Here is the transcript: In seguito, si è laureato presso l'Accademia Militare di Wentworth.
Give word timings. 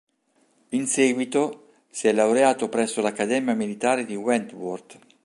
In 0.69 0.87
seguito, 0.87 1.73
si 1.91 2.07
è 2.07 2.11
laureato 2.11 2.69
presso 2.69 3.01
l'Accademia 3.03 3.53
Militare 3.53 4.03
di 4.03 4.15
Wentworth. 4.15 4.97